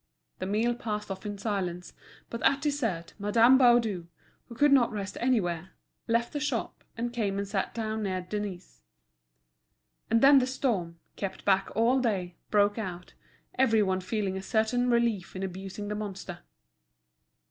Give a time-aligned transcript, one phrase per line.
[0.39, 1.93] The meal passed off in silence,
[2.31, 4.07] but at dessert Madame Baudu,
[4.47, 5.73] who could not rest anywhere,
[6.07, 8.81] left the shop, and came and sat down near Denise.
[10.09, 13.13] And then the storm, kept back all day, broke out,
[13.59, 16.39] every one feeling a certain relief in abusing the monster.